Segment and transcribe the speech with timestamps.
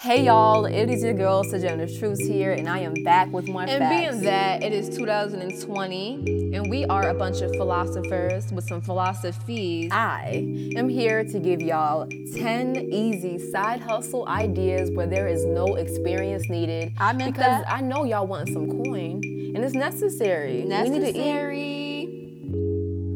[0.00, 3.62] Hey y'all, it is your girl Sojourner Truth here, and I am back with more
[3.62, 4.12] And facts.
[4.12, 9.90] being that it is 2020 and we are a bunch of philosophers with some philosophies,
[9.90, 12.06] I am here to give y'all
[12.36, 16.92] 10 easy side hustle ideas where there is no experience needed.
[16.98, 17.72] I meant because that.
[17.72, 20.62] I know y'all want some coin, and it's necessary.
[20.62, 21.16] We need to eat.
[21.16, 22.00] necessary.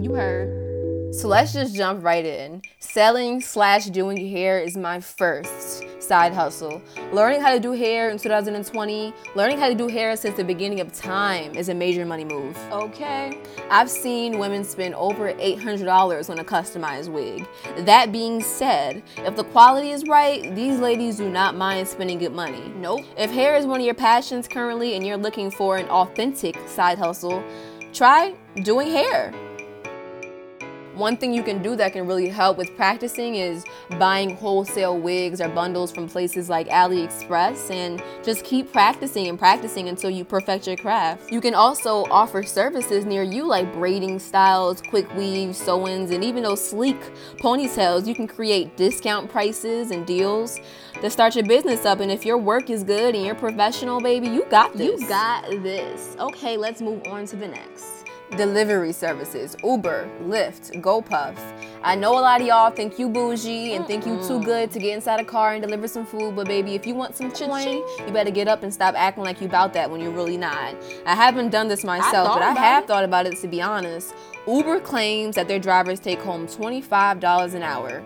[0.00, 0.57] You heard.
[1.10, 2.62] So let's just jump right in.
[2.80, 6.82] Selling slash doing hair is my first side hustle.
[7.12, 10.80] Learning how to do hair in 2020, learning how to do hair since the beginning
[10.80, 12.56] of time is a major money move.
[12.70, 13.38] Okay.
[13.70, 17.46] I've seen women spend over $800 on a customized wig.
[17.78, 22.32] That being said, if the quality is right, these ladies do not mind spending good
[22.32, 22.70] money.
[22.76, 23.04] Nope.
[23.16, 26.98] If hair is one of your passions currently and you're looking for an authentic side
[26.98, 27.42] hustle,
[27.92, 29.32] try doing hair.
[30.98, 33.64] One thing you can do that can really help with practicing is
[34.00, 39.88] buying wholesale wigs or bundles from places like AliExpress and just keep practicing and practicing
[39.88, 41.30] until you perfect your craft.
[41.30, 46.42] You can also offer services near you like braiding styles, quick weaves, sew-ins, and even
[46.42, 47.00] those sleek
[47.40, 48.08] ponytails.
[48.08, 50.58] You can create discount prices and deals
[51.00, 52.00] to start your business up.
[52.00, 55.00] And if your work is good and you're professional, baby, you got this.
[55.00, 56.16] You got this.
[56.18, 57.97] Okay, let's move on to the next.
[58.36, 61.36] Delivery services Uber, Lyft, GoPuff.
[61.82, 64.78] I know a lot of y'all think you bougie and think you too good to
[64.78, 67.82] get inside a car and deliver some food, but baby, if you want some coin,
[68.06, 70.74] you better get up and stop acting like you about that when you're really not.
[71.06, 72.86] I haven't done this myself, thought but I have it.
[72.86, 74.14] thought about it to be honest.
[74.46, 78.04] Uber claims that their drivers take home $25 an hour.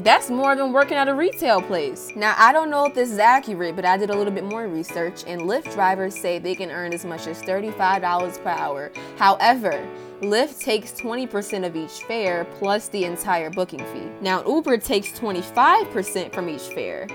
[0.00, 2.12] That's more than working at a retail place.
[2.14, 4.68] Now, I don't know if this is accurate, but I did a little bit more
[4.68, 8.92] research, and Lyft drivers say they can earn as much as $35 per hour.
[9.16, 9.84] However,
[10.22, 14.10] Lyft takes 20% of each fare plus the entire booking fee.
[14.20, 17.06] Now, Uber takes 25% from each fare.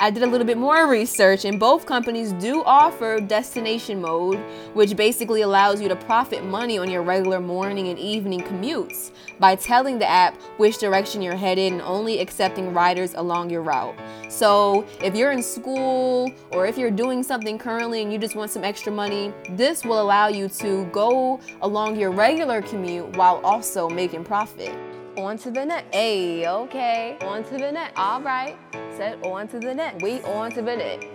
[0.00, 4.38] I did a little bit more research, and both companies do offer destination mode,
[4.74, 9.54] which basically allows you to profit money on your regular morning and evening commutes by
[9.54, 13.96] telling the app which direction you're headed and only accepting riders along your route.
[14.28, 18.50] So, if you're in school or if you're doing something currently and you just want
[18.50, 23.88] some extra money, this will allow you to go along your regular commute while also
[23.88, 24.74] making profit.
[25.16, 25.94] On to the next.
[25.94, 27.16] Hey, okay.
[27.22, 27.98] On to the next.
[27.98, 28.56] All right.
[28.96, 30.02] Said on to the next.
[30.02, 31.06] We on to the next.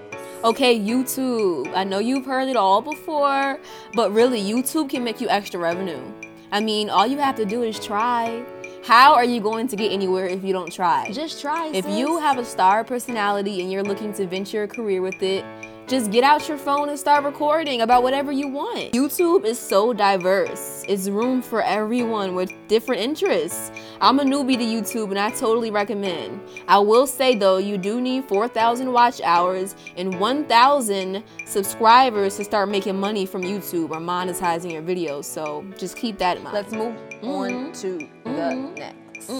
[0.43, 1.73] Okay, YouTube.
[1.73, 3.59] I know you've heard it all before,
[3.93, 6.03] but really, YouTube can make you extra revenue.
[6.51, 8.45] I mean, all you have to do is try.
[8.85, 11.09] How are you going to get anywhere if you don't try?
[11.11, 11.67] Just try.
[11.67, 11.97] If sis.
[11.97, 15.45] you have a star personality and you're looking to venture a career with it,
[15.87, 18.93] just get out your phone and start recording about whatever you want.
[18.93, 20.83] YouTube is so diverse.
[20.87, 23.71] It's room for everyone with different interests.
[23.99, 26.39] I'm a newbie to YouTube and I totally recommend.
[26.67, 32.69] I will say though, you do need 4,000 watch hours and 1,000 subscribers to start
[32.69, 35.25] making money from YouTube or monetizing your videos.
[35.25, 36.53] So just keep that in mind.
[36.55, 38.77] let's move on to the Mhm.
[38.77, 39.31] next.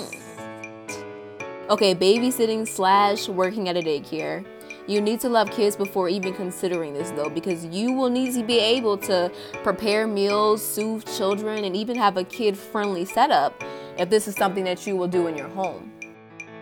[1.70, 4.44] Okay, babysitting slash working at a daycare.
[4.86, 8.44] You need to love kids before even considering this though, because you will need to
[8.44, 9.32] be able to
[9.64, 13.64] prepare meals, soothe children, and even have a kid friendly setup
[13.98, 15.92] if this is something that you will do in your home.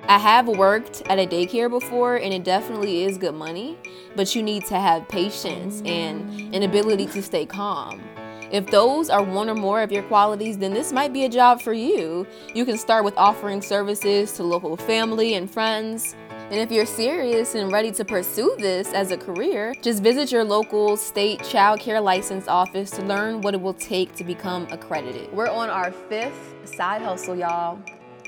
[0.08, 3.78] I have worked at a daycare before and it definitely is good money,
[4.16, 8.02] but you need to have patience and an ability to stay calm.
[8.52, 11.62] If those are one or more of your qualities, then this might be a job
[11.62, 12.28] for you.
[12.54, 16.16] You can start with offering services to local family and friends.
[16.52, 20.44] And if you're serious and ready to pursue this as a career, just visit your
[20.44, 25.32] local state child care license office to learn what it will take to become accredited.
[25.32, 27.80] We're on our fifth side hustle, y'all.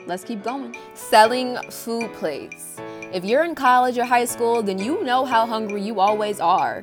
[0.05, 0.73] Let's keep going.
[0.93, 2.77] Selling food plates.
[3.11, 6.81] If you're in college or high school, then you know how hungry you always are.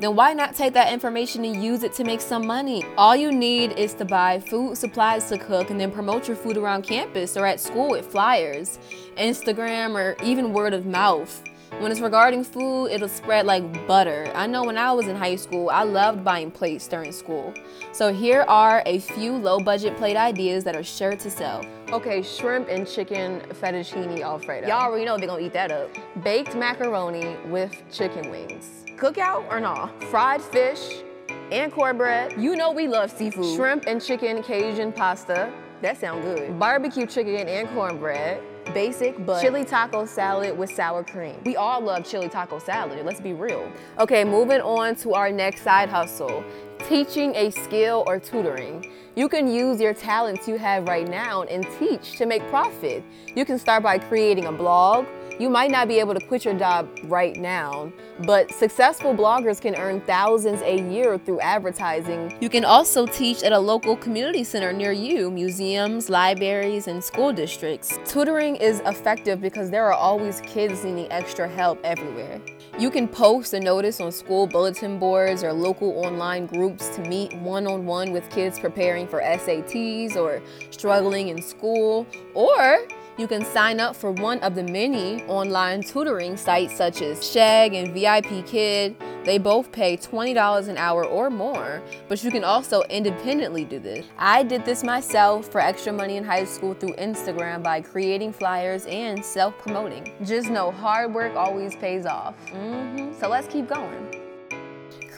[0.00, 2.82] Then why not take that information and use it to make some money?
[2.96, 6.56] All you need is to buy food supplies to cook and then promote your food
[6.56, 8.78] around campus or at school with flyers,
[9.18, 11.42] Instagram, or even word of mouth.
[11.80, 14.32] When it's regarding food, it'll spread like butter.
[14.34, 17.52] I know when I was in high school, I loved buying plates during school.
[17.92, 21.62] So here are a few low budget plate ideas that are sure to sell.
[21.92, 24.66] Okay, shrimp and chicken fettuccine alfredo.
[24.66, 25.90] Y'all already know they're gonna eat that up.
[26.24, 28.89] baked macaroni with chicken wings.
[29.00, 30.04] Cookout or not?
[30.04, 31.02] Fried fish
[31.50, 32.38] and cornbread.
[32.38, 33.56] You know we love seafood.
[33.56, 35.50] Shrimp and chicken Cajun pasta.
[35.80, 36.58] That sound good.
[36.58, 38.42] Barbecue chicken and cornbread.
[38.74, 41.40] basic, but chili taco salad with sour cream.
[41.46, 43.72] We all love chili taco salad, let's be real.
[43.98, 46.44] Okay, moving on to our next side hustle
[46.86, 48.92] teaching a skill or tutoring.
[49.16, 53.02] You can use your talents you have right now and teach to make profit.
[53.34, 55.06] You can start by creating a blog.
[55.40, 57.90] You might not be able to quit your job right now,
[58.26, 62.36] but successful bloggers can earn thousands a year through advertising.
[62.42, 67.32] You can also teach at a local community center near you, museums, libraries, and school
[67.32, 67.98] districts.
[68.04, 72.38] Tutoring is effective because there are always kids needing extra help everywhere.
[72.78, 77.32] You can post a notice on school bulletin boards or local online groups to meet
[77.38, 82.86] one on one with kids preparing for SATs or struggling in school, or
[83.20, 87.74] you can sign up for one of the many online tutoring sites such as Chegg
[87.74, 88.96] and VIP Kid.
[89.24, 94.06] They both pay $20 an hour or more, but you can also independently do this.
[94.16, 98.86] I did this myself for extra money in high school through Instagram by creating flyers
[98.86, 100.14] and self promoting.
[100.24, 102.34] Just know hard work always pays off.
[102.46, 103.20] Mm-hmm.
[103.20, 104.29] So let's keep going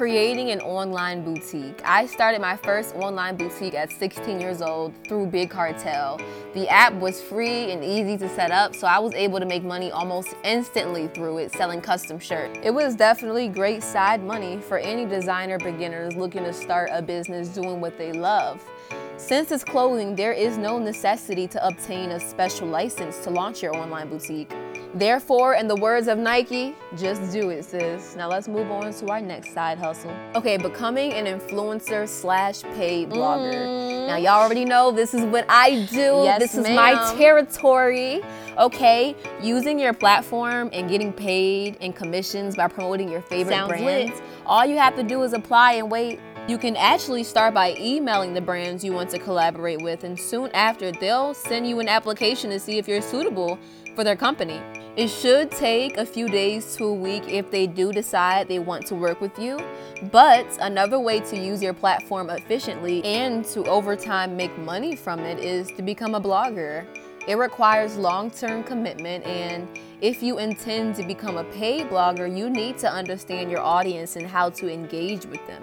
[0.02, 1.80] creating an online boutique.
[1.84, 6.20] I started my first online boutique at 16 years old through Big Cartel.
[6.54, 9.62] The app was free and easy to set up, so I was able to make
[9.62, 12.58] money almost instantly through it selling custom shirts.
[12.64, 17.50] It was definitely great side money for any designer beginners looking to start a business
[17.50, 18.60] doing what they love.
[19.18, 23.76] Since it's clothing, there is no necessity to obtain a special license to launch your
[23.76, 24.50] online boutique.
[24.94, 28.14] Therefore, in the words of Nike, just do it, sis.
[28.14, 30.14] Now let's move on to our next side hustle.
[30.34, 33.54] Okay, becoming an influencer slash paid blogger.
[33.54, 34.06] Mm.
[34.08, 36.22] Now y'all already know this is what I do.
[36.24, 38.20] Yes, this is my territory.
[38.58, 44.12] Okay, using your platform and getting paid in commissions by promoting your favorite Sounds brands.
[44.12, 44.22] Lit.
[44.44, 48.34] All you have to do is apply and wait you can actually start by emailing
[48.34, 52.50] the brands you want to collaborate with, and soon after, they'll send you an application
[52.50, 53.60] to see if you're suitable
[53.94, 54.60] for their company.
[54.94, 58.86] It should take a few days to a week if they do decide they want
[58.88, 59.58] to work with you.
[60.10, 65.20] But another way to use your platform efficiently and to over time make money from
[65.20, 66.84] it is to become a blogger.
[67.26, 69.66] It requires long term commitment, and
[70.02, 74.26] if you intend to become a paid blogger, you need to understand your audience and
[74.26, 75.62] how to engage with them.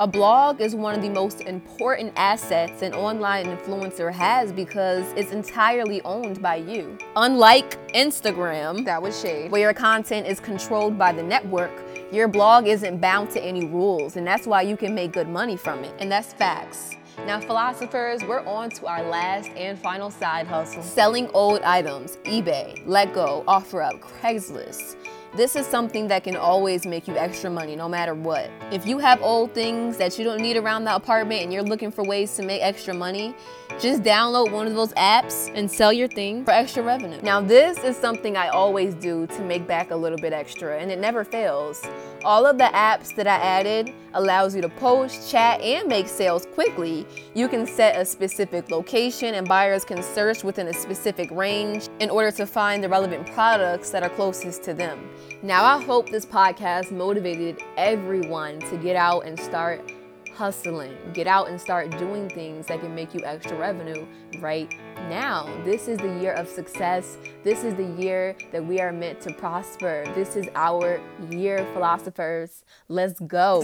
[0.00, 5.30] A blog is one of the most important assets an online influencer has because it's
[5.30, 6.98] entirely owned by you.
[7.14, 11.70] Unlike Instagram, that was shade, where your content is controlled by the network,
[12.10, 15.56] your blog isn't bound to any rules, and that's why you can make good money
[15.56, 15.94] from it.
[16.00, 16.96] And that's facts.
[17.24, 22.84] Now, philosophers, we're on to our last and final side hustle selling old items, eBay,
[22.84, 24.96] Letgo, OfferUp, Craigslist.
[25.36, 28.48] This is something that can always make you extra money no matter what.
[28.70, 31.90] If you have old things that you don't need around the apartment and you're looking
[31.90, 33.34] for ways to make extra money,
[33.80, 37.20] just download one of those apps and sell your thing for extra revenue.
[37.20, 40.92] Now, this is something I always do to make back a little bit extra, and
[40.92, 41.82] it never fails.
[42.24, 46.46] All of the apps that I added allows you to post, chat, and make sales
[46.54, 47.06] quickly.
[47.34, 52.08] You can set a specific location and buyers can search within a specific range in
[52.08, 55.10] order to find the relevant products that are closest to them.
[55.42, 59.92] Now, I hope this podcast motivated everyone to get out and start
[60.34, 60.96] hustling.
[61.12, 64.06] Get out and start doing things that can make you extra revenue
[64.40, 64.72] right
[65.08, 65.48] now.
[65.64, 67.16] This is the year of success.
[67.42, 70.04] This is the year that we are meant to prosper.
[70.14, 71.00] This is our
[71.30, 72.64] year, philosophers.
[72.88, 73.60] Let's go.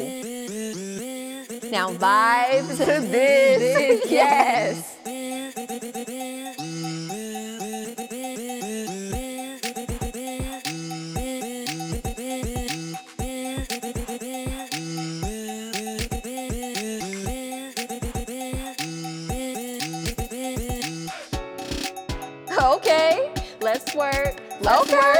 [1.71, 4.11] Now, vibe to this.
[4.11, 4.97] yes.
[24.67, 25.19] Okay.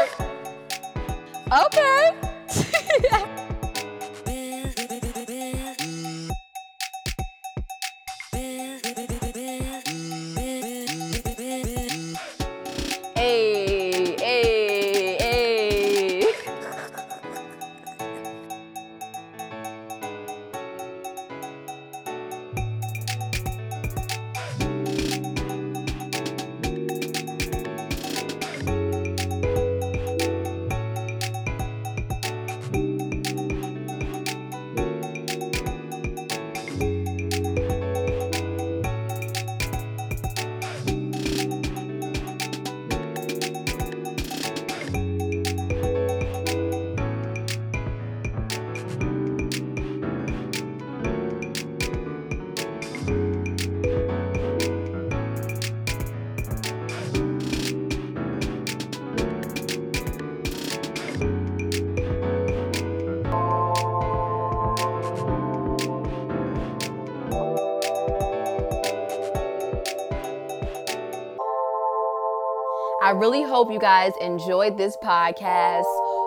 [73.11, 75.83] I really hope you guys enjoyed this podcast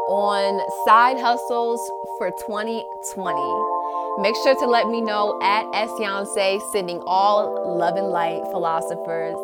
[0.10, 1.80] on side hustles
[2.18, 4.22] for 2020.
[4.22, 9.38] Make sure to let me know at Esfiance, sending all love and light philosophers.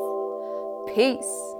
[0.94, 1.56] Peace.